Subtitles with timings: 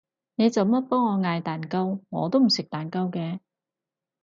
[0.33, 1.99] 你做乜幫我嗌蛋糕？
[2.09, 3.39] 我都唔食蛋糕嘅